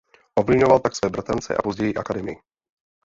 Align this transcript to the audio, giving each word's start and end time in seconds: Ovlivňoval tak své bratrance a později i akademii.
Ovlivňoval 0.35 0.79
tak 0.79 0.95
své 0.95 1.09
bratrance 1.09 1.55
a 1.57 1.61
později 1.61 1.91
i 1.91 1.95
akademii. 1.95 2.37